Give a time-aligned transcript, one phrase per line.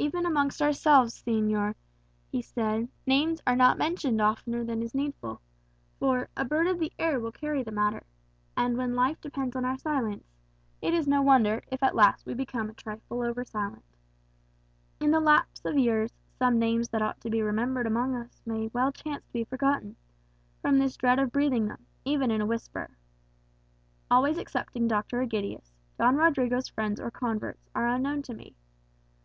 [0.00, 1.76] "Even amongst ourselves, señor,"
[2.28, 5.40] he said, "names are not mentioned oftener than is needful.
[6.00, 8.04] For 'a bird of the air will carry the matter;'
[8.56, 10.26] and when life depends on our silence,
[10.82, 13.84] it is no wonder if at last we become a trifle over silent.
[14.98, 18.66] In the lapse of years, some names that ought to be remembered amongst us may
[18.72, 19.94] well chance to be forgotten,
[20.60, 22.90] from this dread of breathing them, even in a whisper.
[24.10, 25.22] Always excepting Dr.
[25.24, 28.56] Egidius, Don Rodrigo's friends or converts are unknown to me.